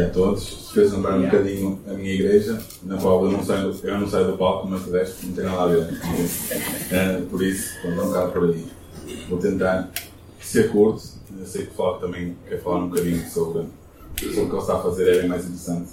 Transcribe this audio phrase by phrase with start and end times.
[0.00, 0.70] e a todos.
[0.72, 4.32] Fez lembrar um bocadinho a minha igreja, na qual eu não saio, eu não saio
[4.32, 5.82] do palco, mas o resto não tem nada a ver.
[5.82, 8.66] Uh, por isso, vamos um bocado por aí.
[9.28, 9.90] Vou tentar
[10.40, 11.02] ser curto.
[11.38, 13.64] Eu sei que o Flávio também quer falar um bocadinho sobre,
[14.16, 15.90] sobre o que ele está a fazer, é bem mais interessante,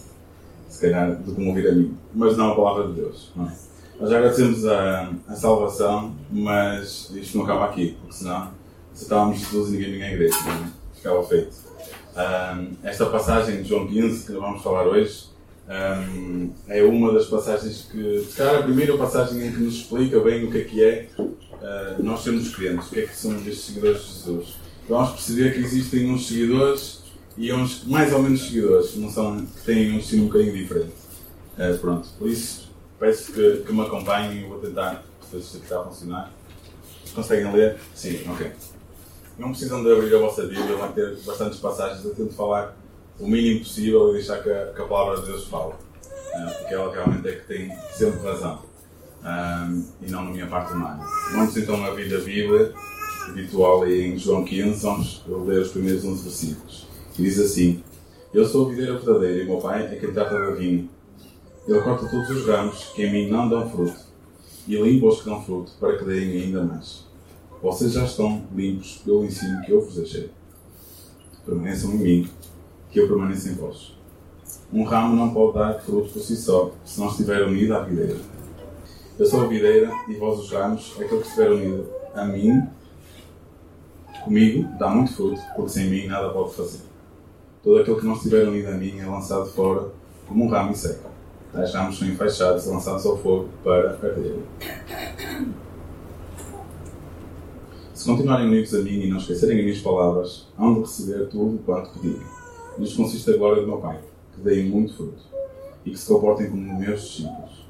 [0.69, 1.97] se calhar, do que me ouvir a mim.
[2.13, 3.31] Mas não a palavra de Deus.
[3.35, 3.53] Não é?
[3.99, 8.51] Nós já agradecemos a, a salvação, mas isto não acaba aqui, porque senão,
[8.93, 10.69] se estávamos Jesus e ninguém vinha à igreja, não é?
[10.93, 11.66] ficava feito.
[12.17, 15.25] Um, esta passagem de João 15, que vamos falar hoje,
[15.69, 20.19] um, é uma das passagens que, se calhar, a primeira passagem em que nos explica
[20.21, 23.35] bem o que é que é uh, nós sermos crentes, o que é que são
[23.35, 24.55] estes seguidores de Jesus.
[24.89, 27.03] Vamos perceber que existem uns seguidores
[27.37, 30.93] e uns mais ou menos seguidores, não são, que têm um estilo um bocadinho diferente.
[31.55, 35.83] Uh, pronto, por isso, peço que, que me acompanhem e vou tentar, se está a
[35.83, 36.33] funcionar.
[37.13, 37.77] Conseguem ler?
[37.93, 38.51] Sim, ok
[39.37, 42.03] não precisam de abrir a vossa Bíblia, vão ter bastantes passagens.
[42.03, 42.75] Eu tento falar
[43.19, 45.73] o mínimo possível e deixar que a, que a palavra de Deus fale.
[45.73, 48.61] Uh, porque ela realmente é que tem sempre razão.
[49.23, 51.03] Um, e não na minha parte humana.
[51.31, 52.73] Vamos então abrir a Bíblia
[53.27, 56.87] habitual em João 15, vamos ler os primeiros 11 versículos.
[57.15, 57.83] Diz assim:
[58.33, 60.89] Eu sou a videira verdadeira e meu pai é quem trata da vinho.
[61.67, 63.99] Ele corta todos os ramos que em mim não dão fruto
[64.67, 67.06] e limpa os que dão fruto para que deem ainda mais.
[67.61, 70.29] Vocês já estão limpos pelo ensino que eu vos deixei.
[71.45, 72.29] Permaneçam em mim,
[72.91, 73.97] que eu permaneça em vós.
[74.71, 78.17] Um ramo não pode dar fruto por si só, se não estiver unido à videira.
[79.17, 82.61] Eu sou a videira e vós os ramos, aquele que estiver unido a mim,
[84.23, 86.81] comigo, dá muito fruto, porque sem mim nada pode fazer.
[87.63, 89.89] Todo aquele que não estiver unido a mim é lançado fora
[90.27, 91.09] como um ramo e seca.
[91.51, 94.35] Tais ramos são enfaixados e lançados ao fogo para arder.
[97.93, 101.59] Se continuarem unidos a mim e não esquecerem as minhas palavras, hão de receber tudo
[101.65, 102.25] quanto pedirem.
[102.77, 103.99] Nisto consiste a glória do meu Pai,
[104.33, 105.23] que deem muito fruto,
[105.85, 107.67] e que se comportem como meus discípulos.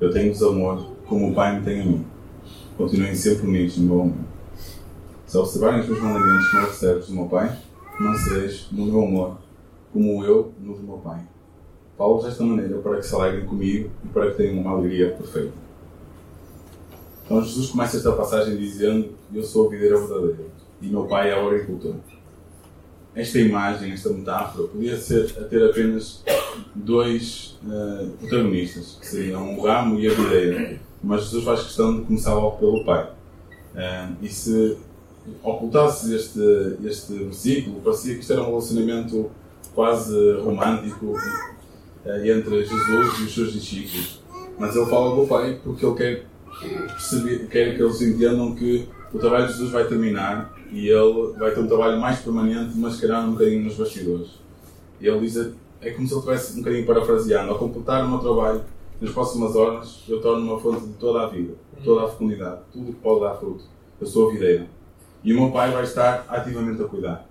[0.00, 2.04] Eu tenho-vos amor, como o Pai me tem a mim.
[2.76, 4.24] Continuem sempre unidos no meu amor.
[5.24, 7.56] Se observarem os meus mandamentos como servos do meu Pai,
[8.00, 9.38] não sereis no meu amor,
[9.92, 11.20] como eu no do meu Pai.
[11.96, 15.69] Falo desta maneira para que se alegrem comigo e para que tenham uma alegria perfeita.
[17.30, 20.46] Então Jesus começa esta passagem dizendo: Eu sou a videira verdadeira
[20.82, 21.94] e meu pai é o agricultor.
[23.14, 26.24] Esta imagem, esta metáfora, podia ser a ter apenas
[26.74, 30.80] dois uh, protagonistas, que seriam o ramo e a videira.
[31.04, 33.12] Mas Jesus faz questão de começar logo pelo pai.
[33.76, 34.76] Uh, e se
[35.40, 36.40] ocultasse este,
[36.84, 39.30] este versículo, parecia que isto era um relacionamento
[39.72, 44.20] quase romântico uh, entre Jesus e os seus discípulos.
[44.58, 46.29] Mas ele fala do pai porque ele quer
[46.68, 51.52] perceber, quero que eles entendam que o trabalho de Jesus vai terminar e ele vai
[51.52, 54.30] ter um trabalho mais permanente, mas se calhar um bocadinho nos bastidores.
[55.00, 55.36] E ele diz,
[55.80, 58.62] é como se ele estivesse um bocadinho parafraseando, ao completar o meu trabalho,
[59.00, 62.92] nas próximas horas, eu torno uma fonte de toda a vida, toda a fecundidade, tudo
[62.92, 63.64] que pode dar fruto.
[63.98, 64.66] Eu sou a videira.
[65.24, 67.26] E o meu pai vai estar ativamente a cuidar.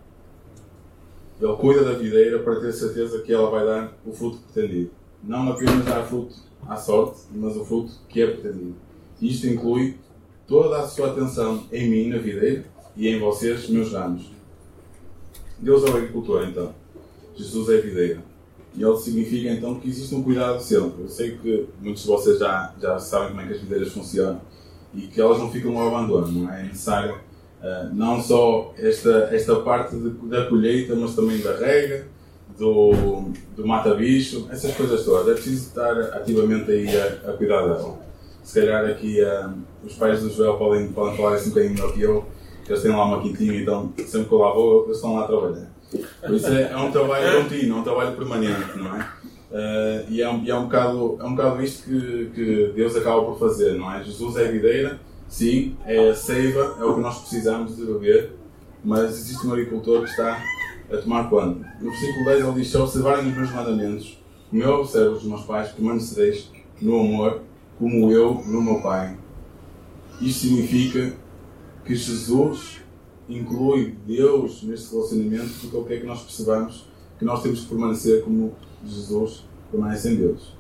[1.40, 4.92] Ele cuida da videira para ter certeza que ela vai dar o fruto pretendido.
[5.24, 6.36] Não apenas dar fruto
[6.68, 8.76] à sorte, mas o fruto que é pretendido.
[9.22, 9.96] Isto inclui
[10.48, 12.66] toda a sua atenção em mim, na videira,
[12.96, 14.32] e em vocês, meus ramos.
[15.60, 16.74] Deus é o agricultor, então.
[17.36, 18.24] Jesus é a videira.
[18.76, 21.04] E ele significa, então, que existe um cuidado sempre.
[21.04, 24.42] Eu sei que muitos de vocês já, já sabem como é que as videiras funcionam
[24.94, 26.62] e que elas não ficam ao abandono, não é?
[26.62, 32.08] É necessário uh, não só esta, esta parte de, da colheita, mas também da rega,
[32.58, 35.28] do, do mata-bicho, essas coisas todas.
[35.28, 38.09] É preciso estar ativamente aí a, a cuidar dela
[38.50, 39.54] se calhar aqui uh,
[39.86, 42.26] os pais do Joel podem, podem falar assim um bocadinho melhor que eu,
[42.66, 45.24] que eles têm lá uma quintinha, então sempre que eu lá vou, eles estão lá
[45.24, 45.72] a trabalhar.
[46.20, 49.08] Por isso é, é um trabalho contínuo, é um trabalho permanente, não é?
[49.52, 52.96] Uh, e é um, e é um bocado, é um bocado isto que, que Deus
[52.96, 54.04] acaba por fazer, não é?
[54.04, 58.32] Jesus é a videira, sim, é a seiva, é o que nós precisamos de beber,
[58.84, 60.44] mas existe um agricultor que está
[60.92, 61.72] a tomar conta.
[61.80, 64.20] No versículo 10 ele diz: Se observarem os meus mandamentos,
[64.50, 66.50] como eu observo os meus pais, permanecereis
[66.82, 67.44] no amor
[67.80, 69.18] como eu no meu Pai.
[70.22, 71.16] Isto significa
[71.86, 72.82] que Jesus
[73.28, 76.86] inclui Deus neste relacionamento porque Ele quer que nós percebamos
[77.18, 78.54] que nós temos que permanecer como
[78.86, 80.54] Jesus permanece em Deus.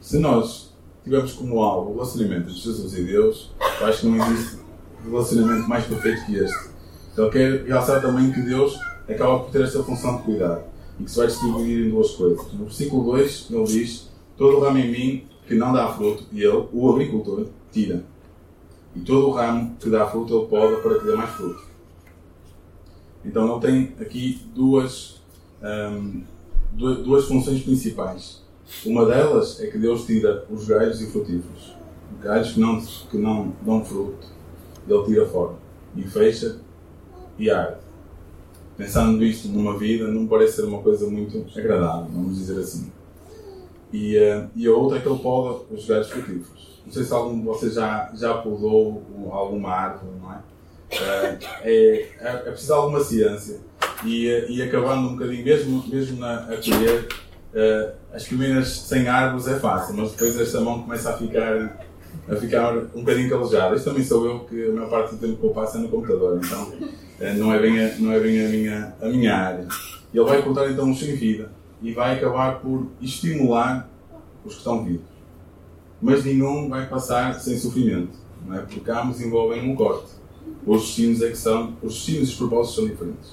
[0.00, 0.72] Se nós
[1.02, 4.58] tivermos como algo o relacionamento de Jesus e Deus, eu acho que não existe
[5.04, 6.70] relacionamento mais perfeito que este.
[7.16, 8.78] Ele quer realçar também que Deus
[9.08, 10.62] acaba por ter esta função de cuidar
[10.98, 12.52] e que se vai distribuir em duas coisas.
[12.52, 16.68] No versículo 2 ele diz: Todo ramo em mim que não dá fruto, e ele,
[16.72, 18.04] o agricultor, tira.
[18.94, 21.62] E todo o ramo que dá fruto, ele poda para que dê mais fruto.
[23.24, 25.20] Então ele tem aqui duas,
[25.62, 26.22] um,
[26.72, 28.42] duas funções principais.
[28.84, 31.76] Uma delas é que Deus tira os galhos e frutíferos.
[32.20, 34.26] Galhos que não, que não dão fruto,
[34.88, 35.54] Ele tira fora.
[35.94, 36.58] E fecha
[37.38, 37.78] e arde.
[38.76, 42.90] Pensando nisto numa vida, não parece ser uma coisa muito agradável, vamos dizer assim.
[43.96, 46.82] E, uh, e a outra é que ele poda os galhos frutíferos.
[46.84, 49.02] Não sei se algum de vocês já, já podou
[49.32, 50.36] alguma árvore, não é?
[50.36, 53.58] Uh, é, é, é preciso alguma ciência.
[54.04, 57.08] E, uh, e acabando um bocadinho, mesmo, mesmo na, a colher,
[57.54, 61.80] uh, as primeiras 100 árvores é fácil, mas depois esta mão começa a ficar,
[62.28, 63.76] a ficar um bocadinho calejada.
[63.76, 65.88] Isto também sou eu que a maior parte do tempo que eu passo é no
[65.88, 66.70] computador, então
[67.38, 69.66] não é bem, a, não é bem a, minha, a minha área.
[70.12, 71.50] E ele vai cortar então os sem vida
[71.82, 73.88] e vai acabar por estimular
[74.44, 75.06] os que estão vivos.
[76.00, 78.60] Mas nenhum vai passar sem sofrimento, não é?
[78.60, 80.12] porque ambos envolvem um corte.
[80.66, 83.32] Os destinos é que são, os destinos e os propósitos são diferentes.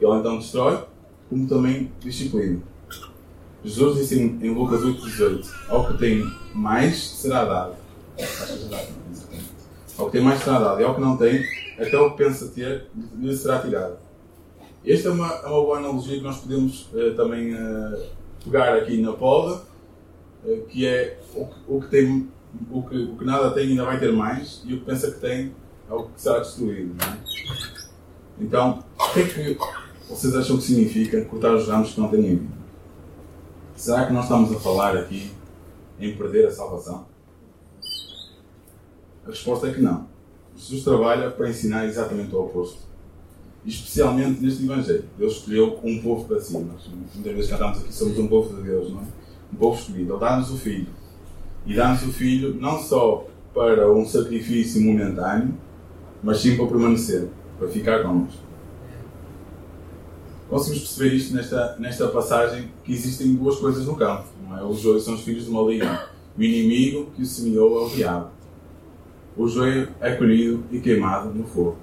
[0.00, 0.82] Ele então destrói,
[1.28, 2.60] como também disciplina.
[3.62, 7.74] Jesus disse em, Lucas 8,18: Ao que tem mais será dado.
[9.98, 11.44] Ao que tem mais será dado, e ao que não tem,
[11.78, 12.86] até o que pensa ter,
[13.18, 13.96] lhe será tirado.
[14.84, 18.02] Esta é uma, é uma boa analogia que nós podemos uh, também uh,
[18.42, 19.62] pegar aqui na poda,
[20.44, 22.28] uh, que é o que, o que, tem,
[22.70, 25.20] o que, o que nada tem ainda vai ter mais, e o que pensa que
[25.20, 25.54] tem
[25.88, 26.96] é o que será destruído.
[27.04, 27.18] É?
[28.40, 29.58] Então, o que é que
[30.08, 32.60] vocês acham que significa cortar os ramos que não têm vida?
[33.76, 35.30] Será que nós estamos a falar aqui
[35.98, 37.06] em perder a salvação?
[39.26, 40.08] A resposta é que não.
[40.56, 42.89] Jesus trabalha para ensinar exatamente o oposto.
[43.64, 45.04] Especialmente neste Evangelho.
[45.18, 46.52] Deus escolheu um povo para si.
[46.52, 49.04] Nós muitas vezes cantamos aqui, somos um povo de Deus, não é?
[49.52, 50.12] Um povo escolhido.
[50.12, 50.86] Ele dá-nos o Filho.
[51.66, 55.54] E dá-nos o Filho não só para um sacrifício momentâneo,
[56.22, 57.28] mas sim para permanecer,
[57.58, 58.50] para ficar connosco.
[60.48, 64.24] Conseguimos perceber isto nesta, nesta passagem que existem duas coisas no campo.
[64.42, 64.64] Não é?
[64.64, 65.96] Os joios são os filhos do maligno.
[66.36, 68.30] O inimigo que o semeou é o diabo.
[69.36, 71.76] O joio é colhido e queimado no fogo.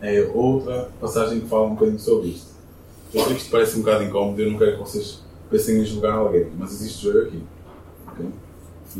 [0.00, 2.54] É outra passagem que fala um bocadinho sobre isto.
[3.12, 5.20] Eu sei que isto parece um bocado incómodo, eu não quero que vocês
[5.50, 7.42] pensem em julgar alguém, mas existe joio aqui.
[8.12, 8.26] Okay?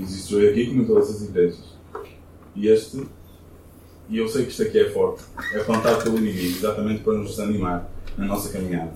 [0.02, 1.74] Existe joio aqui como em todas as igrejas.
[2.54, 3.04] E este
[4.08, 5.24] e eu sei que isto aqui é forte,
[5.54, 7.88] é plantado pelo inimigo, exatamente para nos desanimar
[8.18, 8.92] na nossa caminhada.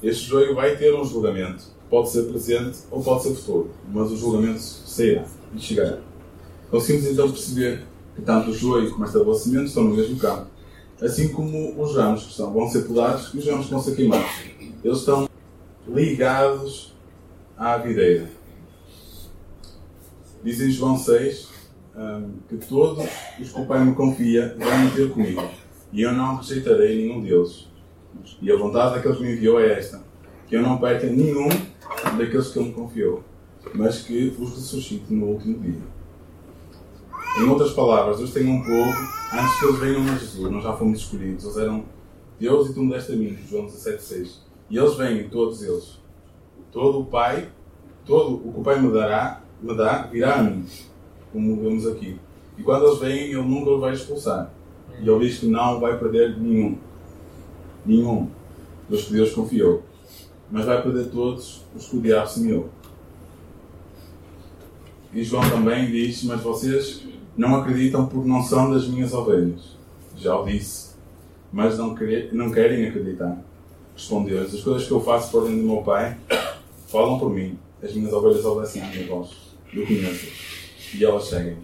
[0.00, 4.16] Este joio vai ter um julgamento, pode ser presente ou pode ser futuro, mas o
[4.16, 5.98] julgamento sairá e chegará.
[6.70, 7.82] Conseguimos então perceber
[8.14, 10.46] que tanto o joio como esta boa semente estão no mesmo campo,
[11.02, 13.96] assim como os ramos que estão, vão ser podados e os ramos que vão ser
[13.96, 14.30] queimados.
[14.84, 15.28] Eles estão
[15.88, 16.94] ligados
[17.56, 18.28] à videira.
[20.42, 21.48] Diz em João 6
[21.96, 23.04] um, que todos
[23.38, 25.50] os que o Pai me confia vão ter comigo,
[25.92, 27.68] e eu não rejeitarei nenhum deles.
[28.40, 30.02] E a vontade daquele que me enviou é esta:
[30.46, 31.48] que eu não perca nenhum
[32.16, 33.22] daqueles que ele me confiou,
[33.74, 35.99] mas que os ressuscite no último dia.
[37.38, 38.98] Em outras palavras, Deus tem um povo
[39.32, 40.50] antes que eles venham a Jesus.
[40.50, 41.44] Nós já fomos escolhidos.
[41.44, 41.84] Eles eram
[42.38, 44.38] Deus e tu me deste a mim, João 17,6.
[44.68, 45.98] E eles vêm, todos eles.
[46.72, 47.48] Todo o Pai,
[48.04, 50.64] todo o que o Pai me dará, me dá, virá a mim
[51.32, 52.18] como vemos aqui.
[52.58, 54.52] E quando eles vêm, ele nunca os vai expulsar.
[55.00, 56.76] E ele diz que não vai perder nenhum.
[57.86, 58.28] Nenhum
[58.88, 59.82] dos que Deus confiou.
[60.50, 62.68] Mas vai perder todos os que o diabo semeou.
[65.12, 67.04] E João também diz: Mas vocês
[67.40, 69.74] não acreditam porque não são das minhas ovelhas.
[70.14, 70.90] Já o disse.
[71.50, 71.96] Mas não,
[72.32, 73.42] não querem acreditar.
[73.94, 76.18] Respondeu-lhes: As coisas que eu faço por dentro do meu Pai
[76.88, 77.58] falam por mim.
[77.82, 79.30] As minhas ovelhas obedecem à minha voz.
[79.72, 80.28] Eu conheço
[80.94, 81.56] e elas seguem.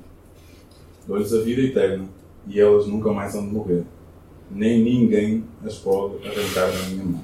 [1.07, 2.07] Dou-lhes a vida eterna
[2.47, 3.85] e elas nunca mais vão morrer.
[4.51, 7.23] Nem ninguém as pode arrancar da minha mão.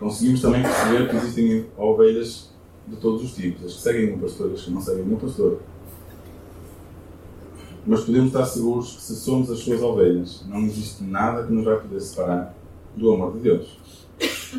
[0.00, 2.50] Conseguimos também perceber que existem ovelhas
[2.86, 5.60] de todos os tipos, as que seguem o pastor as que não seguem o pastor.
[7.88, 11.64] Mas podemos estar seguros que se somos as suas ovelhas, não existe nada que nos
[11.64, 12.54] vai poder separar
[12.94, 13.78] do amor de Deus.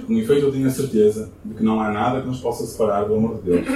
[0.07, 3.05] Com efeito, eu tenho a certeza de que não há nada que nos possa separar
[3.05, 3.67] do amor de Deus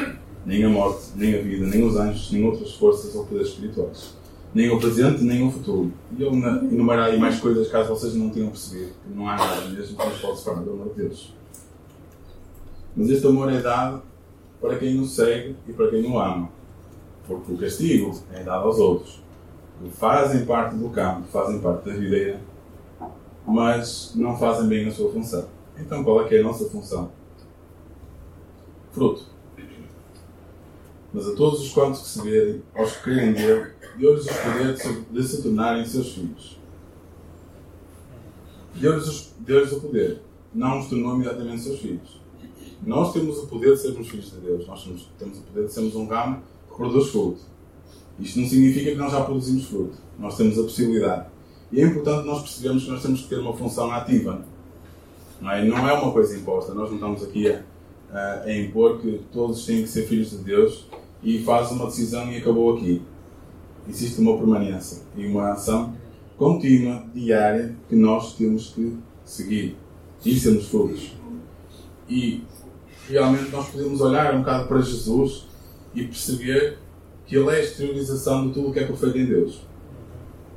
[0.43, 4.15] nem a morte, nem a vida, nem os anjos, nem outras forças ou poderes espirituais.
[4.55, 5.91] Nem o presente, nem o futuro.
[6.17, 8.91] E eu enumerar aí mais coisas caso vocês não tenham percebido.
[9.03, 11.33] Que não há nada mesmo que nos pode separar do amor de Deus.
[12.95, 14.03] Mas este amor é dado
[14.60, 16.50] para quem o segue e para quem o ama.
[17.27, 19.23] Porque o castigo é dado aos outros.
[19.83, 22.39] Que fazem parte do campo, fazem parte da videira,
[23.45, 25.45] mas não fazem bem a sua função.
[25.77, 27.11] Então qual é que é a nossa função?
[28.91, 29.33] Fruto
[31.13, 34.75] mas a todos os quantos receberem, aos que creem nele, deu-lhes o poder
[35.11, 36.59] de se tornarem seus filhos.
[38.73, 42.19] Deu-lhes deu o poder, não os tornou imediatamente seus filhos,
[42.81, 44.67] Nós temos o poder de sermos filhos de Deus.
[44.67, 44.83] Nós
[45.17, 47.41] temos o poder de sermos um ramo que produz fruto.
[48.20, 49.98] Isto não significa que nós já produzimos fruto.
[50.20, 51.27] Nós temos a possibilidade.
[51.72, 54.46] E é importante nós percebermos que nós temos que ter uma função ativa.
[55.41, 56.74] Não é, não é uma coisa imposta.
[56.74, 57.63] Nós não estamos aqui a,
[58.12, 60.86] a, a impor que todos têm que ser filhos de Deus
[61.24, 63.01] e faz uma decisão e acabou aqui.
[63.89, 65.93] Existe uma permanência e uma ação
[66.38, 69.75] contínua, diária, que nós temos que seguir
[70.25, 71.13] e sermos frutos.
[72.08, 72.43] E
[73.10, 75.48] realmente nós podemos olhar um bocado para Jesus
[75.96, 76.77] e perceber
[77.25, 79.62] que Ele é a exteriorização de tudo o que é perfeito em Deus.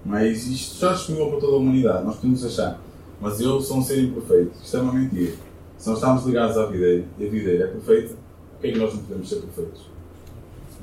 [0.05, 2.81] Mas isto já disponível para toda a humanidade, nós podemos achar.
[3.21, 4.53] Mas eu sou um ser imperfeito.
[4.63, 5.35] Isto é uma mentira.
[5.79, 8.15] Se nós estamos ligados à videira e a videira é perfeita,
[8.61, 9.83] por é que nós não podemos ser perfeitos?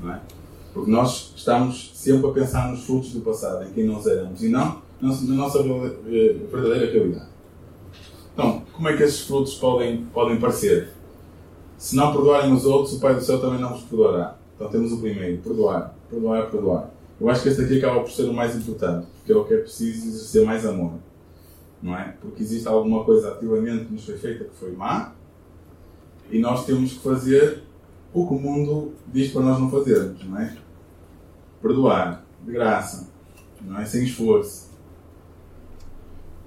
[0.02, 0.20] Não é?
[0.72, 4.48] Porque nós estamos sempre a pensar nos frutos do passado, em quem nós éramos, e
[4.48, 7.28] não na nossa eh, verdadeira realidade.
[8.32, 10.88] Então, como é que esses frutos podem, podem parecer?
[11.76, 14.36] Se não perdoarem os outros, o Pai do Céu também não vos perdoará.
[14.54, 16.90] Então temos o primeiro, perdoar, perdoar, perdoar.
[17.20, 19.54] Eu acho que este aqui acaba por ser o mais importante, porque é o que
[19.54, 20.94] é preciso exercer mais amor.
[21.82, 22.16] Não é?
[22.20, 25.12] Porque existe alguma coisa ativamente que nos foi feita que foi má,
[26.30, 27.62] e nós temos que fazer
[28.12, 30.56] o que o mundo diz para nós não fazermos, não é?
[31.60, 33.08] Perdoar, de graça,
[33.60, 33.84] não é?
[33.84, 34.73] Sem esforço.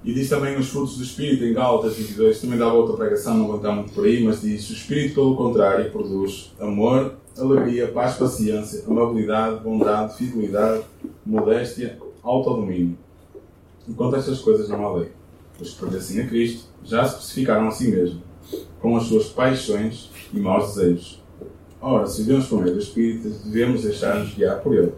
[0.08, 3.46] E diz também os frutos do Espírito em Gálatas 22, também dava outra pregação, não
[3.46, 8.84] vou muito por aí, mas diz: o Espírito, pelo contrário, produz amor, alegria, paz, paciência,
[8.88, 10.82] amabilidade, bondade, fidelidade,
[11.26, 12.96] modéstia, autodomínio.
[13.86, 15.12] Enquanto estas coisas não há lei.
[15.60, 18.22] Os que pertencem a Cristo já se crucificaram a si mesmos,
[18.80, 21.22] com as suas paixões e maus desejos.
[21.82, 24.94] Ora, se vivemos com ele o Espírito, devemos deixar-nos guiar por ele.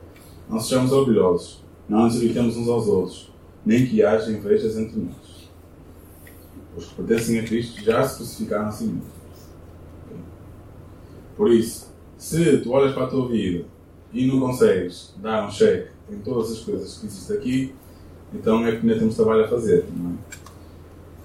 [0.48, 3.29] Não sejamos orgulhosos, não nos irritemos uns aos outros
[3.64, 5.50] nem que haja invejas entre nós.
[6.76, 9.20] Os que pertencem a Cristo já se crucificaram a si mesmos.
[11.36, 13.64] Por isso, se tu olhas para a tua vida
[14.12, 17.74] e não consegues dar um cheque em todas as coisas que existem aqui,
[18.32, 19.86] então é que ainda temos trabalho a fazer.
[19.96, 20.14] Não é?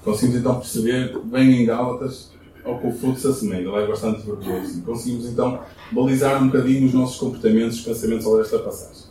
[0.03, 2.31] Conseguimos então perceber, bem em Gálatas,
[2.63, 4.79] ao que o fruto se assemelha, ele é bastante vergonhoso.
[4.79, 5.59] E conseguimos então
[5.91, 9.05] balizar um bocadinho os nossos comportamentos, os pensamentos ao desta passagem.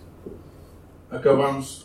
[1.11, 1.84] Acabamos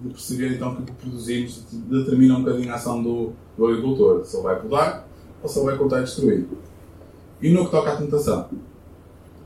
[0.00, 4.24] de perceber então que o que produzimos determina um bocadinho a ação do, do agricultor,
[4.24, 5.08] se ele vai podar
[5.42, 6.46] ou se ele vai cortar e destruir.
[7.40, 8.48] E no que toca à tentação,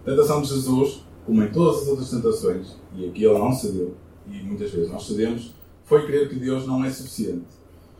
[0.02, 3.94] a tentação de Jesus, como em todas as outras tentações, e aqui ele não cedeu,
[4.26, 7.46] e muitas vezes nós cedemos, foi crer que Deus não é suficiente.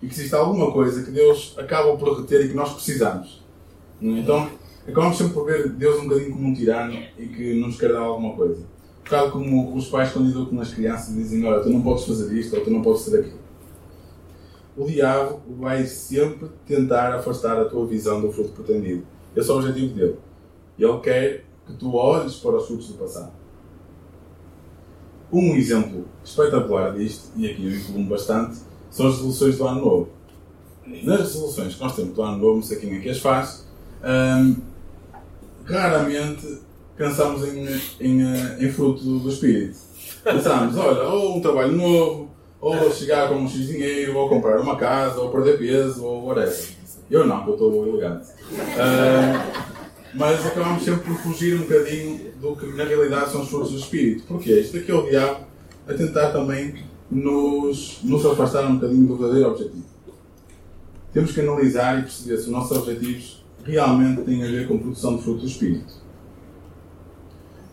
[0.00, 3.42] E que existe alguma coisa que Deus acaba por reter e que nós precisamos.
[4.00, 4.48] Então,
[4.86, 8.02] acabamos sempre por ver Deus um bocadinho como um tirano e que nos quer dar
[8.02, 8.77] alguma coisa
[9.08, 12.54] bocado como os pais quando educam as crianças dizem, olha, tu não podes fazer isto
[12.54, 13.38] ou tu não podes fazer aquilo.
[14.76, 19.04] O diabo vai sempre tentar afastar a tua visão do fruto pretendido.
[19.34, 20.16] Esse é o objetivo dele.
[20.78, 23.32] Ele quer que tu olhes para os frutos do passado.
[25.32, 28.58] Um exemplo espetacular disto, e aqui eu incluo bastante,
[28.90, 30.08] são as resoluções do ano novo.
[30.86, 33.66] Nas resoluções que nós temos do ano novo, não sei quem é que as faz,
[34.02, 34.56] hum,
[35.64, 36.67] raramente
[36.98, 37.66] pensamos em,
[38.00, 39.78] em, eh, em fruto do espírito.
[40.24, 44.76] Pensamos, olha, ou um trabalho novo, ou chegar com um X dinheiro, ou comprar uma
[44.76, 46.76] casa, ou perder peso, ou whatever.
[47.08, 48.26] Eu não, porque eu estou elegante.
[48.52, 49.68] Uh,
[50.14, 53.78] mas acabamos sempre por fugir um bocadinho do que na realidade são os frutos do
[53.78, 54.24] espírito.
[54.26, 55.46] Porque isto aqui é o diabo
[55.86, 56.74] a tentar também
[57.10, 59.86] nos, nos afastar um bocadinho do verdadeiro objetivo.
[61.12, 64.78] Temos que analisar e perceber se os nossos objetivos realmente têm a ver com a
[64.78, 65.97] produção de fruto do espírito.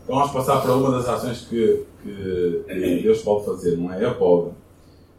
[0.05, 4.03] Então vamos passar para uma das ações que, que Deus pode fazer, não é?
[4.03, 4.51] É a poda.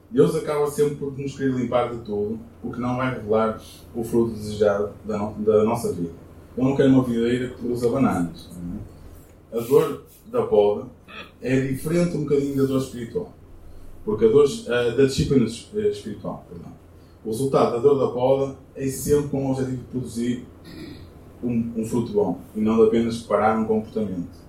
[0.09, 3.61] Deus acaba sempre por nos querer limpar de tudo, o que não vai revelar
[3.93, 6.13] o fruto desejado da, no, da nossa vida.
[6.57, 8.49] Eu não quero uma videira que produza bananas.
[9.53, 9.59] É?
[9.59, 10.87] A dor da poda
[11.43, 13.33] é diferente um bocadinho da dor espiritual.
[14.05, 14.47] Porque a dor
[14.97, 16.71] da disciplina eh, espiritual, perdão.
[17.25, 20.47] O resultado da dor da poda é sempre com o objetivo de produzir
[21.43, 24.46] um, um fruto bom e não de apenas parar um comportamento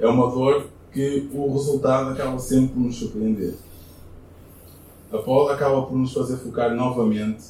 [0.00, 3.54] é uma dor que o resultado acaba sempre por nos surpreender.
[5.12, 7.44] A poda acaba por nos fazer focar novamente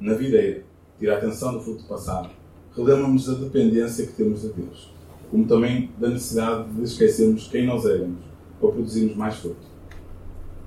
[0.00, 0.64] na videira,
[0.98, 2.30] tirar a atenção do fruto passado.
[2.74, 4.90] Relembra-nos da dependência que temos de Deus,
[5.30, 8.24] como também da necessidade de esquecermos quem nós éramos
[8.58, 9.74] para produzirmos mais fruto.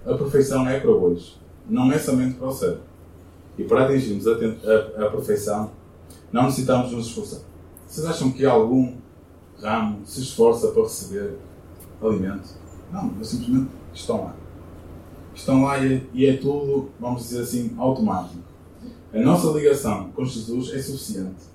[0.05, 1.36] A perfeição é para hoje,
[1.67, 2.77] não é somente para o céu.
[3.57, 5.71] E para atingirmos a, a, a perfeição,
[6.31, 7.41] não necessitamos nos esforçar.
[7.88, 8.93] Vocês acham que algum
[9.61, 11.37] ramo se esforça para receber
[12.01, 12.49] alimento.
[12.91, 14.35] Não, eles simplesmente estão lá.
[15.33, 18.41] Estão lá e, e é tudo, vamos dizer assim, automático.
[19.13, 21.45] A nossa ligação com Jesus é suficiente.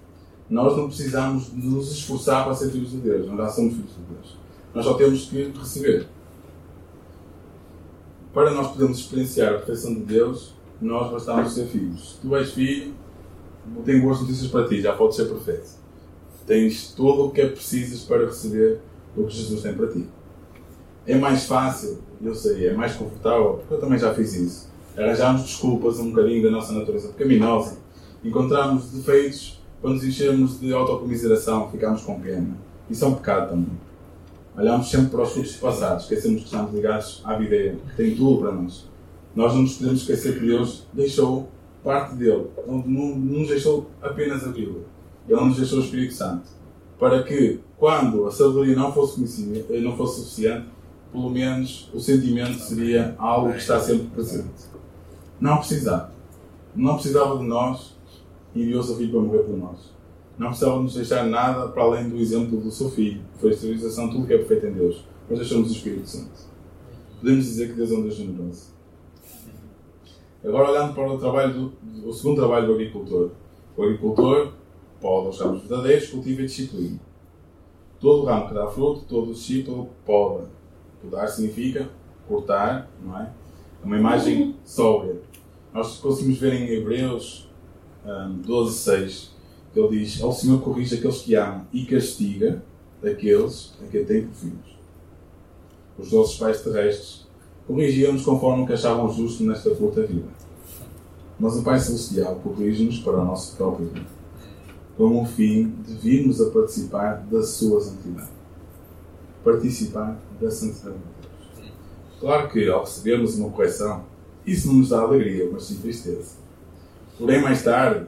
[0.49, 3.27] Nós não precisamos de nos esforçar para ser filhos de Deus.
[3.27, 4.37] Nós já somos filhos de Deus.
[4.75, 6.09] Nós só temos que receber.
[8.33, 12.13] Para nós podermos experienciar a perfeição de Deus, nós bastamos ser filhos.
[12.13, 12.95] Se tu és filho,
[13.85, 15.82] tenho boas notícias para ti, já podes ser perfeito.
[16.47, 18.81] Tens tudo o que é preciso para receber
[19.17, 20.07] o que Jesus tem para ti.
[21.07, 24.69] É mais fácil, eu sei, é mais confortável, porque eu também já fiz isso.
[24.97, 27.79] Arranjarmos desculpas um bocadinho da nossa natureza pecaminosa,
[28.23, 32.57] encontrarmos defeitos para nos enchermos de autocomiseração, ficarmos com pena.
[32.89, 33.79] Isso é um pecado também.
[34.57, 38.43] Olhamos sempre para os frutos passados, esquecemos que estamos ligados à videira, que tem tudo
[38.43, 38.87] para nós.
[39.35, 41.49] Nós não nos podemos esquecer que Deus deixou
[41.83, 42.49] parte dele.
[42.67, 44.83] Não, não nos deixou apenas a Bíblia.
[45.29, 46.49] Ele nos deixou o Espírito Santo.
[46.99, 50.67] Para que, quando a sabedoria não fosse, conhecida, não fosse suficiente,
[51.11, 54.51] pelo menos o sentimento seria algo que está sempre presente.
[55.41, 56.13] Não precisava.
[56.75, 57.97] Não precisava de nós
[58.55, 59.93] e enviou-se a filho para morrer por nós.
[60.39, 63.21] Não precisava nos deixar nada para além do exemplo do seu filho.
[63.39, 65.05] Foi a esterilização, tudo que é perfeito em Deus.
[65.29, 66.31] Mas deixamos o Espírito Santo.
[67.21, 68.73] Podemos dizer que Deus é um Deus generoso.
[70.45, 73.31] Agora olhando para o trabalho do, o segundo trabalho do agricultor.
[73.77, 74.53] O agricultor
[75.03, 77.01] pode, aos ramos verdadeiros, cultiva e disciplina.
[78.01, 80.47] Todo ramo que dá fruto, todo discípulo pode.
[81.03, 81.91] Podar significa
[82.29, 83.31] cortar, não é?
[83.83, 85.21] É uma imagem sóbria.
[85.75, 87.49] Nós conseguimos ver em Hebreus
[88.07, 89.35] um, 12, 6,
[89.73, 92.63] que ele diz: Ao Senhor corrige aqueles que amam e castiga
[93.03, 94.79] aqueles a quem tem por filhos.
[95.99, 97.27] Os nossos pais terrestres
[97.67, 100.29] corrigiam-nos conforme o que achavam justo nesta curta vida.
[101.39, 104.05] Mas o Pai Celestial corrige-nos para o nosso próprio bem,
[104.97, 108.29] com o fim de virmos a participar da sua santidade.
[109.43, 111.73] Participar da santidade de Deus.
[112.21, 114.05] Claro que ao recebermos uma correção,
[114.47, 116.37] isso não nos dá alegria, mas sim tristeza.
[117.19, 118.07] Porém, mais tarde,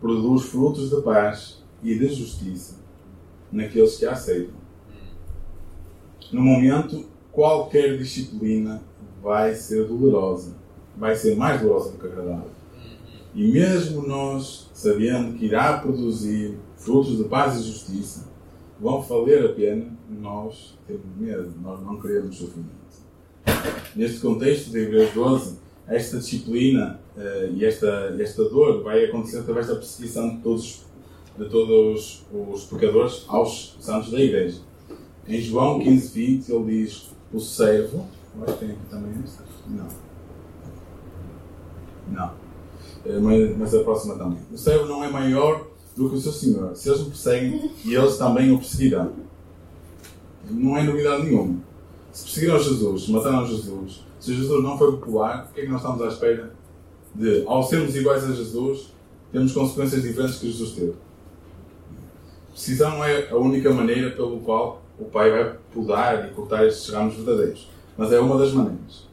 [0.00, 2.76] produz frutos de paz e de justiça
[3.50, 4.54] naqueles que a aceitam.
[6.32, 8.82] No momento, qualquer disciplina
[9.22, 10.56] vai ser dolorosa,
[10.96, 12.55] vai ser mais dolorosa do que agradável.
[13.36, 18.26] E mesmo nós, sabendo que irá produzir frutos de paz e justiça,
[18.80, 22.74] vão valer a pena, nós temos medo, nós não queremos sofrimento.
[23.94, 29.66] Neste contexto de Hebreus 12, esta disciplina uh, e esta, esta dor vai acontecer através
[29.66, 30.86] da perseguição de todos,
[31.38, 34.62] de todos os pecadores aos santos da Igreja.
[35.28, 38.06] Em João 15, 20, ele diz: o servo.
[38.46, 39.44] Que tem aqui também esta.
[39.68, 39.88] Não.
[42.12, 42.45] Não.
[43.20, 44.38] Mas, mas a próxima também.
[44.52, 45.66] O servo não é maior
[45.96, 46.74] do que o seu senhor.
[46.76, 49.12] Se eles o perseguem, eles também o perseguirão.
[50.50, 51.58] Não é novidade nenhuma.
[52.12, 55.80] Se perseguiram Jesus, mataram Jesus, se Jesus não foi popular, o que é que nós
[55.80, 56.52] estamos à espera
[57.14, 58.92] de, ao sermos iguais a Jesus,
[59.32, 60.94] temos consequências diferentes que Jesus teve?
[62.50, 67.14] Precisão é a única maneira pelo qual o Pai vai podar e cortar estes ramos
[67.16, 67.68] verdadeiros.
[67.96, 69.06] Mas é uma das maneiras.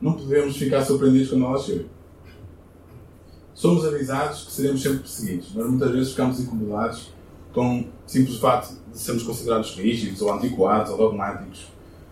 [0.00, 1.84] Não podemos ficar surpreendidos quando ela chega.
[3.56, 7.10] Somos avisados que seremos sempre perseguidos, mas muitas vezes ficamos incomodados
[7.54, 11.66] com o simples fato de sermos considerados rígidos, ou antiquados, ou dogmáticos,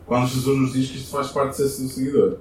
[0.06, 2.38] quando Jesus nos diz que isto faz parte de ser seu seguidor.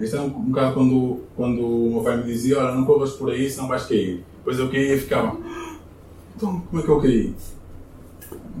[0.00, 3.12] Isto é um, um bocado quando, quando o meu pai me dizia: Olha, não corras
[3.12, 4.24] por aí, senão vais cair.
[4.38, 5.36] Depois eu caía e ficava:
[6.34, 7.34] Então, como é que eu caí?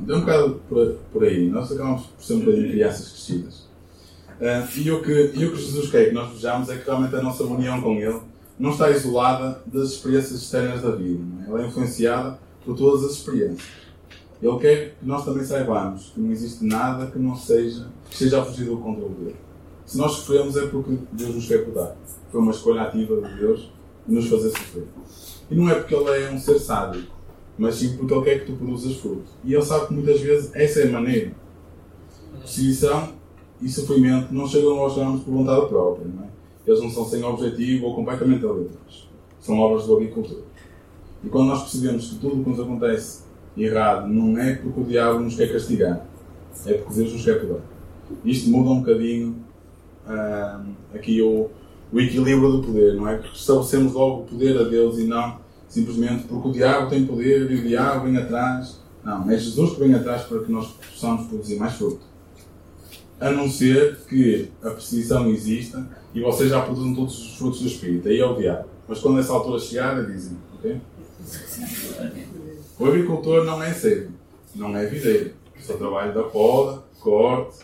[0.08, 1.48] É um bocado por, por aí.
[1.48, 3.68] Nós acabamos por ser um bocadinho crianças crescidas.
[4.40, 7.16] Uh, e, o que, e o que Jesus quer que nós vejamos é que realmente
[7.16, 8.20] a nossa união com Ele
[8.58, 11.22] não está isolada das experiências externas da vida.
[11.42, 11.48] É?
[11.48, 13.62] Ela é influenciada por todas as experiências.
[14.40, 18.40] Ele quer que nós também saibamos que não existe nada que não seja, que esteja
[18.40, 19.36] a fugir do controle dele.
[19.84, 21.96] Se nós sofremos é porque Deus nos quer cuidar.
[22.30, 23.72] Foi uma escolha ativa de Deus
[24.06, 24.86] de nos fazer sofrer.
[25.50, 27.18] E não é porque Ele é um ser sádico
[27.58, 29.24] mas sim porque Ele quer que tu produzas fruto.
[29.44, 31.32] E Ele sabe que muitas vezes essa é a maneira.
[32.38, 33.12] Perseguição
[33.60, 36.06] e sofrimento não chegam aos ramos por vontade própria.
[36.06, 36.28] Não é?
[36.68, 39.08] Eles não são sem objetivo ou completamente aleatórios.
[39.40, 40.42] São obras do agricultor.
[41.24, 43.22] E quando nós percebemos que tudo o que nos acontece
[43.56, 46.06] errado não é porque o diabo nos quer castigar,
[46.66, 47.60] é porque Deus nos quer cuidar.
[48.24, 49.36] Isto muda um bocadinho
[50.06, 50.62] ah,
[50.94, 51.48] aqui o,
[51.90, 53.16] o equilíbrio do poder, não é?
[53.16, 57.50] Porque estabelecemos logo o poder a Deus e não simplesmente porque o diabo tem poder
[57.50, 58.80] e o diabo vem atrás.
[59.04, 62.00] Não, é Jesus que vem atrás para que nós possamos produzir mais fruto.
[63.20, 67.66] A não ser que a perseguição exista e vocês já produzem todos os frutos do
[67.66, 68.08] Espírito.
[68.08, 68.68] Aí é o diabo.
[68.86, 70.80] Mas quando essa altura chegar, dizem, ok?
[72.78, 74.12] O agricultor não é cedo,
[74.54, 75.32] não é videiro.
[75.58, 77.58] Seu trabalho da poda, corte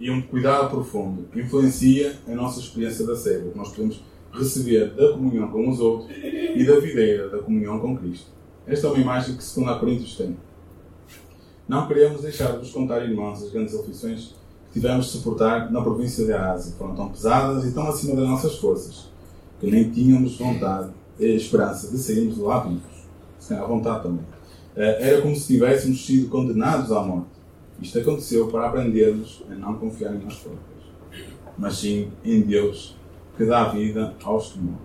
[0.00, 5.12] e um cuidado profundo influencia a nossa experiência da ceifa, que nós podemos receber da
[5.12, 8.26] comunhão com os outros e da videira da comunhão com Cristo.
[8.66, 10.36] Esta é uma imagem que, segundo a Coríntios, tem.
[11.66, 14.37] Não queremos deixar de vos contar, irmãos, as grandes aflições que
[14.78, 16.72] tivemos de suportar na província de Ásia.
[16.78, 19.08] Foram tão pesadas e tão acima das nossas forças
[19.60, 22.98] que nem tínhamos vontade e esperança de sairmos lá vivos.
[23.38, 24.24] Sem a vontade também.
[24.76, 27.28] Eh, era como se tivéssemos sido condenados à morte.
[27.80, 30.92] Isto aconteceu para aprendermos a não confiar em nós próprios,
[31.56, 32.96] mas sim em Deus,
[33.36, 34.78] que dá vida aos que morrem.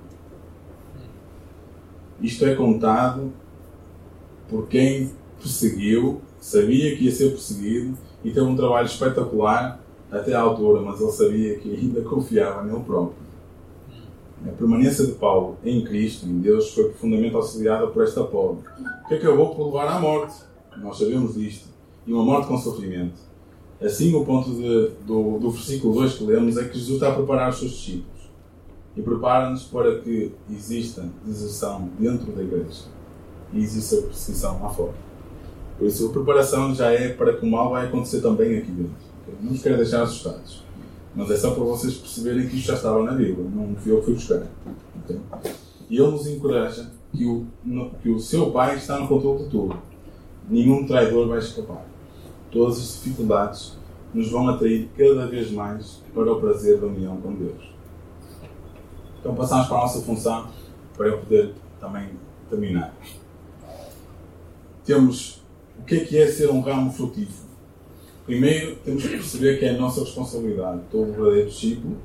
[2.21, 3.34] Isto é contado
[4.47, 9.83] por quem perseguiu, sabia que ia ser perseguido e teve um trabalho espetacular
[10.13, 13.23] até à altura, mas ele sabia que ainda confiava nele próprio.
[14.45, 18.63] A permanência de Paulo em Cristo, em Deus, foi profundamente auxiliada por esta pobre,
[19.08, 20.36] que acabou por levar à morte.
[20.78, 21.69] Nós sabemos disto.
[22.06, 23.15] E uma morte com sofrimento.
[23.82, 27.15] Assim, o ponto de, do, do versículo 2 que lemos é que Jesus está a
[27.15, 28.30] preparar os seus discípulos
[28.95, 32.84] e prepara-nos para que exista deserção dentro da igreja
[33.52, 34.93] e exista perseguição lá fora.
[35.78, 39.02] Por isso, a preparação já é para que o mal vai acontecer também aqui dentro.
[39.41, 40.63] Não nos quero deixar assustados.
[41.15, 43.99] Mas é só para vocês perceberem que isto já estava na Bíblia, não fui eu
[43.99, 44.47] que fui buscar.
[45.03, 45.19] Okay?
[45.89, 47.45] E ele nos encoraja que o,
[48.01, 49.77] que o seu Pai está no controle de tudo.
[50.49, 51.86] Nenhum traidor vai escapar.
[52.51, 53.77] Todas as dificuldades
[54.13, 57.73] nos vão atrair cada vez mais para o prazer da união com Deus.
[59.19, 60.47] Então passamos para a nossa função
[60.97, 62.09] para eu poder também
[62.49, 62.93] terminar.
[64.86, 65.41] Temos
[65.79, 67.42] o que é que é ser um ramo frutífero.
[68.25, 70.81] Primeiro, temos que perceber que é a nossa responsabilidade.
[70.89, 71.97] Todo verdadeiro discípulo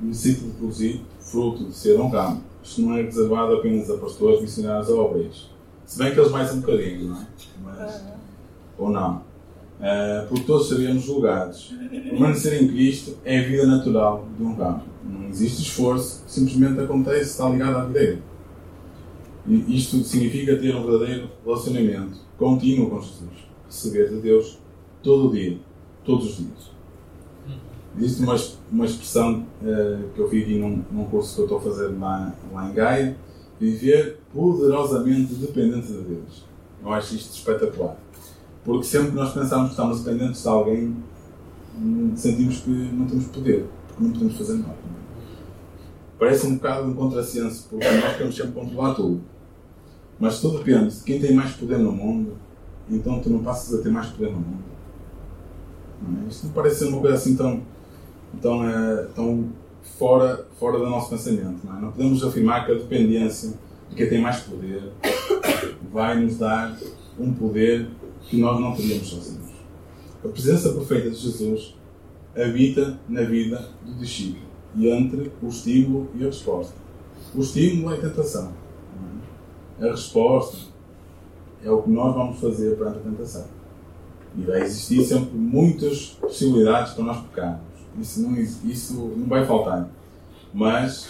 [0.00, 2.42] necessita de produzir fruto, de ser um ramo.
[2.62, 5.50] Isto não é reservado apenas a pastores, missionários ou obreiros.
[5.84, 7.26] Se bem que eles mais um bocadinho, não é?
[7.64, 8.02] Mas,
[8.78, 9.16] ou não.
[9.80, 11.74] Uh, porque todos seríamos julgados.
[11.90, 14.82] Permanecer em Cristo é a vida natural de um ramo.
[15.02, 18.18] Não existe esforço, simplesmente acontece, está ligado à vida.
[19.48, 23.49] E isto significa ter um verdadeiro relacionamento contínuo com Jesus.
[23.70, 24.58] Receber de Deus
[25.00, 25.56] todo o dia,
[26.04, 26.70] todos os dias.
[27.96, 28.36] Existe uma,
[28.72, 31.88] uma expressão uh, que eu vi aqui num, num, curso que eu estou a fazer
[31.96, 33.16] lá, lá em Gaia:
[33.60, 36.44] viver poderosamente dependente de Deus.
[36.82, 37.96] Eu acho isto espetacular.
[38.64, 40.96] Porque sempre que nós pensamos que estamos dependentes de alguém,
[42.16, 44.90] sentimos que não temos poder, porque não podemos fazer nada.
[46.18, 49.20] Parece um bocado um contrassenso, porque nós queremos sempre controlar tudo.
[50.18, 52.36] Mas tudo depende de quem tem mais poder no mundo,
[52.90, 54.64] então tu não passas a ter mais poder no mundo.
[56.02, 56.28] Não é?
[56.28, 57.62] Isto não parece ser uma coisa assim tão,
[58.40, 59.48] tão, é, tão
[59.98, 61.64] fora, fora do nosso pensamento.
[61.64, 61.80] Não, é?
[61.80, 63.54] não podemos afirmar que a dependência
[63.88, 64.92] de quem tem mais poder
[65.92, 66.76] vai nos dar
[67.18, 67.88] um poder
[68.22, 69.50] que nós não teríamos sozinhos.
[70.24, 71.74] A presença perfeita de Jesus
[72.36, 76.74] habita na vida do discípulo e entre o estímulo e a resposta.
[77.34, 78.52] O estímulo é a tentação.
[79.80, 79.88] É?
[79.88, 80.69] A resposta
[81.62, 83.46] é o que nós vamos fazer perante a tentação.
[84.36, 87.60] E vai existir sempre muitas possibilidades para nós pecarmos.
[88.00, 89.88] Isso não, isso não vai faltar.
[90.54, 91.08] Mas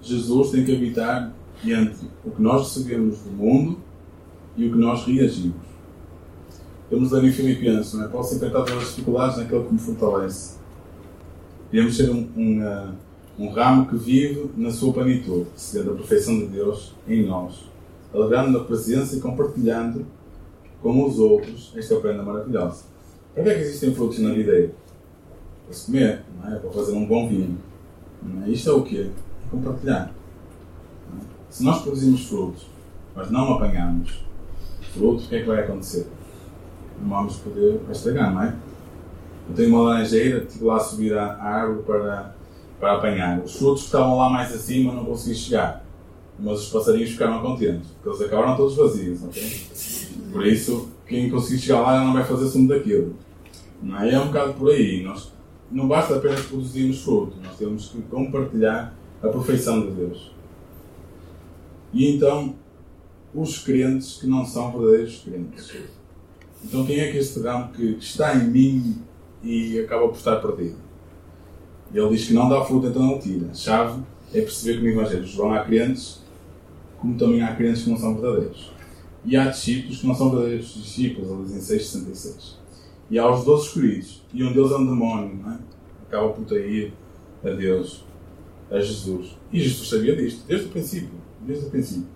[0.00, 1.32] Jesus tem que habitar
[1.64, 3.78] entre o que nós recebemos do mundo
[4.56, 5.64] e o que nós reagimos.
[6.90, 8.08] Temos ali em Filipinos, não é?
[8.08, 10.56] Posso enfrentar todas as dificuldades naquele que me fortalece.
[11.72, 12.92] Devemos ser um, um, uh,
[13.38, 17.64] um, ramo que vive na sua plenitude, recebendo a perfeição de Deus em nós,
[18.14, 20.06] alegrando na presença e compartilhando
[20.80, 22.84] com os outros esta prenda maravilhosa.
[23.34, 24.70] Para que é que existem frutos na videira?
[25.64, 26.58] Para se comer, não é?
[26.58, 27.58] para fazer um bom vinho.
[28.44, 28.50] É?
[28.50, 29.10] Isto é o quê?
[29.46, 30.12] É compartilhar.
[30.12, 31.20] É?
[31.50, 32.66] Se nós produzimos frutos,
[33.14, 34.24] mas não apanhamos
[34.92, 36.06] frutos, o que é que vai acontecer?
[37.00, 38.54] não vamos poder estragar, não é?
[39.48, 42.34] Eu tenho uma laranjeira, tive lá a subir a árvore para,
[42.80, 43.40] para apanhar.
[43.40, 45.83] Os frutos que estavam lá mais acima não consegui chegar.
[46.38, 49.66] Mas os passarinhos ficaram contentes, porque eles acabaram todos vazios, ok?
[50.32, 53.14] Por isso, quem conseguir chegar lá não vai fazer sumo daquilo.
[53.82, 54.12] Não é?
[54.12, 55.02] é um bocado por aí.
[55.02, 55.32] Nós,
[55.70, 60.32] não basta apenas produzirmos fruto, nós temos que compartilhar a perfeição de Deus.
[61.92, 62.56] E então,
[63.32, 65.72] os crentes que não são verdadeiros crentes
[66.64, 69.02] então quem é que este ramo que está em mim
[69.42, 70.76] e acaba por estar perdido?
[71.92, 73.50] Ele diz que não dá fruto, então não tira.
[73.50, 76.22] A chave é perceber que no Evangelho João há crentes,
[77.04, 78.72] como também há crentes que não são verdadeiros.
[79.26, 82.54] E há discípulos que não são verdadeiros discípulos, ele diz em 6,66.
[83.10, 85.58] E há os 12 escolhidos, e um deles é um demónio, não é?
[86.08, 86.94] acaba por trair
[87.44, 88.06] a Deus,
[88.70, 89.36] a Jesus.
[89.52, 91.10] E Jesus sabia disto, desde o princípio.
[91.46, 92.08] Desde o princípio.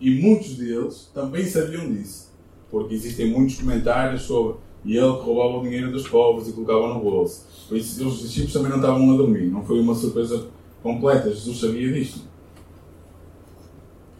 [0.00, 2.30] E muitos deles também sabiam disso
[2.70, 6.94] porque existem muitos comentários sobre e ele que roubava o dinheiro dos povos e colocava
[6.94, 7.44] no bolso.
[7.68, 9.46] Por isso, os discípulos também não estavam a dormir.
[9.46, 10.46] Não foi uma surpresa
[10.82, 11.28] completa.
[11.28, 12.20] Jesus sabia disto.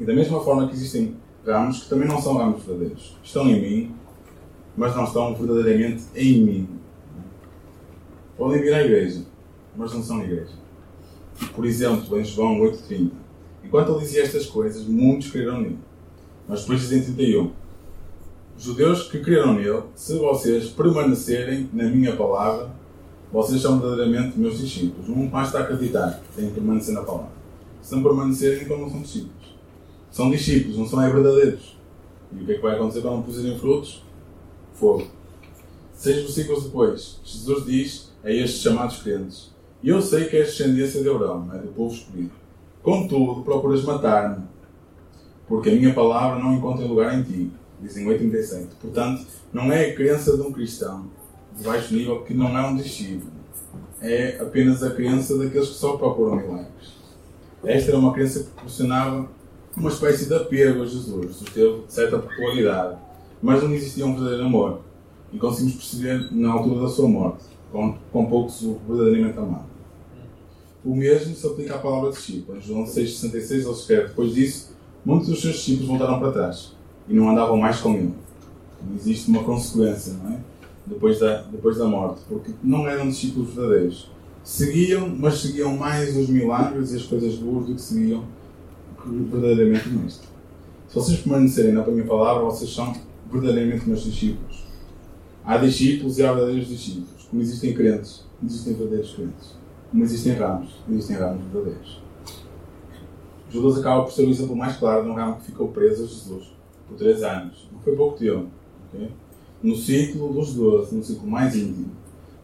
[0.01, 1.15] E da mesma forma que existem
[1.47, 3.17] ramos que também não são ramos verdadeiros.
[3.23, 3.95] Estão em mim,
[4.77, 6.69] mas não estão verdadeiramente em mim.
[8.37, 9.23] Podem vir à igreja,
[9.77, 10.55] mas não são igreja.
[11.55, 13.11] Por exemplo, em João 8,30.
[13.63, 15.79] Enquanto ele dizia estas coisas, muitos creram nele.
[16.49, 17.53] Mas depois diz em 31.
[18.59, 22.71] Judeus que creram nele, se vocês permanecerem na minha palavra,
[23.33, 25.09] vocês são verdadeiramente meus discípulos.
[25.09, 27.31] Não basta acreditar, têm que permanecer na palavra.
[27.81, 29.40] Se não permanecerem, então não são discípulos.
[30.11, 31.77] São discípulos, não são é verdadeiros.
[32.33, 34.05] E o que é que vai acontecer quando não puserem frutos?
[34.75, 35.07] Fogo.
[35.93, 39.51] Seis versículos depois, Jesus diz a estes chamados crentes:
[39.83, 42.33] eu sei que és descendência de Abraão, é do povo escolhido.
[42.83, 44.45] Contudo, procuras matar-me,
[45.49, 47.51] porque a minha palavra não encontra lugar em ti.
[47.81, 48.67] Dizem 8,37.
[48.79, 51.11] Portanto, não é a crença de um cristão
[51.57, 53.33] de baixo nível que não é um discípulo.
[54.03, 57.01] É apenas a crença daqueles que só procuram milagres.
[57.65, 59.29] Esta era uma crença que proporcionava
[59.81, 61.39] uma espécie de apego a Jesus.
[61.53, 62.99] Teve certa popularidade,
[63.43, 64.81] mas não existia um verdadeiro amor.
[65.33, 69.71] E conseguimos perceber na altura da sua morte, com, com poucos o verdadeiramente amado.
[70.85, 72.59] O mesmo se aplica à palavra discípulo.
[72.59, 76.73] Em João 6,66 ele escreve: Depois disso, muitos dos seus discípulos voltaram para trás
[77.09, 78.15] e não andavam mais com ele.
[78.97, 80.41] Existe uma consequência, não é?
[80.87, 84.11] Depois da, depois da morte, porque não eram discípulos verdadeiros.
[84.43, 88.25] Seguiam, mas seguiam mais os milagres e as coisas boas do que seguiam
[89.07, 90.29] verdadeiramente Mestre.
[90.89, 92.95] Se vocês permanecerem na minha palavra, vocês são
[93.31, 94.67] verdadeiramente meus discípulos.
[95.45, 97.29] Há discípulos e há verdadeiros discípulos.
[97.31, 99.55] Como existem crentes, existem verdadeiros crentes.
[99.91, 102.03] Como existem ramos, existem ramos verdadeiros.
[103.51, 106.07] Judas acaba por ser o exemplo mais claro de um ramo que ficou preso a
[106.07, 106.53] Jesus
[106.89, 107.69] por três anos.
[107.73, 108.47] Não foi pouco tempo.
[108.89, 109.11] Okay?
[109.63, 111.91] No ciclo dos doze, no ciclo mais íntimo,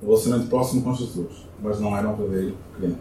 [0.03, 2.99] relacionamento próximo com Jesus, mas não era um verdadeiro crente.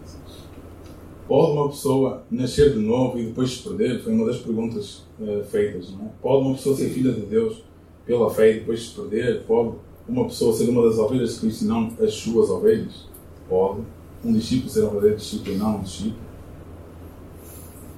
[1.26, 4.00] Pode uma pessoa nascer de novo e depois se perder?
[4.00, 5.90] Foi uma das perguntas uh, feitas.
[5.90, 6.08] Não é?
[6.22, 7.64] Pode uma pessoa ser filha de Deus
[8.04, 9.42] pela fé e depois se perder?
[9.42, 9.74] Pode
[10.08, 13.08] uma pessoa ser uma das ovelhas de Cristo e não as suas ovelhas?
[13.48, 13.80] Pode.
[14.24, 16.26] Um discípulo ser um verdadeiro discípulo e não um discípulo?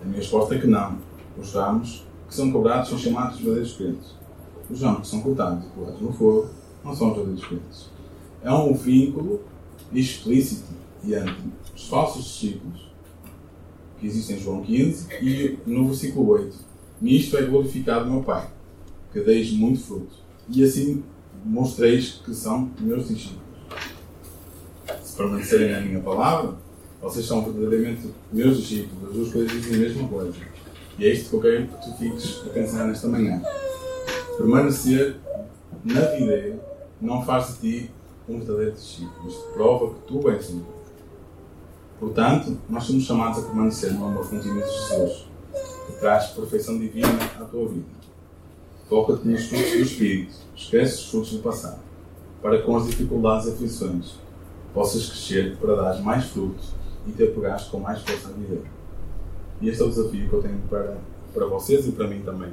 [0.00, 0.98] A minha resposta é que não.
[1.38, 4.14] Os ramos que são cobrados são chamados verdadeiros crentes.
[4.70, 6.48] Os ramos que são cortados e colocados no fogo
[6.82, 7.90] não são os verdadeiros crentes.
[8.42, 9.42] É um vínculo
[9.92, 10.72] explícito
[11.04, 12.87] entre os falsos discípulos
[13.98, 16.56] que existem em João 15 e no versículo 8.
[17.00, 18.48] Nisto é glorificado meu Pai,
[19.12, 20.16] que deis muito fruto,
[20.48, 21.02] e assim
[21.44, 23.48] mostreis que são meus discípulos.
[25.02, 26.56] Se permanecerem na minha palavra,
[27.00, 29.08] vocês são verdadeiramente meus discípulos.
[29.08, 30.34] As duas coisas dizem a mesma coisa.
[30.98, 33.40] E é isto que eu quero que tu fiques a pensar nesta manhã.
[34.36, 35.16] Permanecer
[35.84, 36.58] na videira
[37.00, 37.90] não faz de ti
[38.28, 39.28] um verdadeiro discípulo.
[39.28, 40.77] Isto prova que tu és um.
[41.98, 45.26] Portanto, nós somos chamados a permanecer no amor contínuo de Jesus,
[45.86, 47.08] que traz perfeição divina
[47.40, 47.86] à tua vida.
[48.88, 51.80] Foca-te nos frutos do Espírito, esquece os frutos do passado,
[52.40, 54.28] para com as dificuldades e aflições
[54.78, 56.72] possas crescer para dar mais frutos
[57.06, 58.62] e te apegares com mais força a viver.
[59.60, 60.98] E este é o desafio que eu tenho para,
[61.34, 62.52] para vocês e para mim também.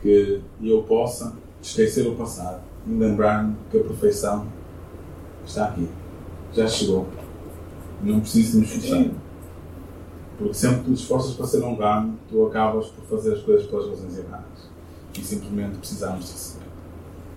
[0.00, 4.46] Que eu possa esquecer o passado e lembrar-me que a perfeição
[5.44, 5.86] está aqui.
[6.54, 7.06] Já chegou.
[8.02, 8.20] Não
[8.58, 9.10] me esforçar.
[10.38, 13.66] Porque sempre que tu esforças para ser um ramo, tu acabas por fazer as coisas
[13.66, 14.70] pelas razões erradas.
[15.18, 16.59] E simplesmente precisamos de.